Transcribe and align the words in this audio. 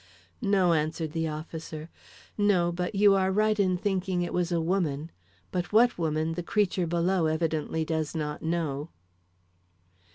"No," 0.41 0.73
answered 0.73 1.11
the 1.11 1.27
officer, 1.27 1.91
"no; 2.35 2.71
but 2.71 2.95
you 2.95 3.13
are 3.13 3.31
right 3.31 3.59
in 3.59 3.77
thinking 3.77 4.23
it 4.23 4.33
was 4.33 4.51
a 4.51 4.59
woman, 4.59 5.11
but 5.51 5.71
what 5.71 5.95
woman, 5.95 6.33
the 6.33 6.41
creature 6.41 6.87
below 6.87 7.27
evidently 7.27 7.85
does 7.85 8.15
not 8.15 8.41
know." 8.41 8.89